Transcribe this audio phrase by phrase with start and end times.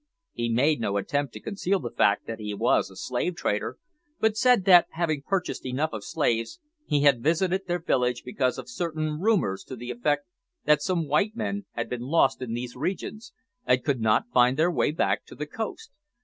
[0.33, 3.77] He made no attempt to conceal the fact that he was a slave trader,
[4.19, 8.67] but said that, having purchased enough of slaves, he had visited their village because of
[8.67, 10.25] certain rumours to the effect
[10.65, 13.31] that some white men had been lost in these regions,
[13.67, 15.91] and could not find their way back to the coast.